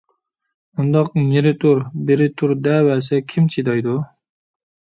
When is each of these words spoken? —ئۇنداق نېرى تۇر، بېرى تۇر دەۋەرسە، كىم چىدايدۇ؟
—ئۇنداق 0.79 1.11
نېرى 1.25 1.51
تۇر، 1.65 1.83
بېرى 2.09 2.29
تۇر 2.41 2.55
دەۋەرسە، 2.71 3.23
كىم 3.35 3.53
چىدايدۇ؟ 3.57 3.97